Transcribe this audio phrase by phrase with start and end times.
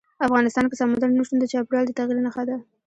[0.25, 2.57] افغانستان کې سمندر نه شتون د چاپېریال د تغیر نښه ده.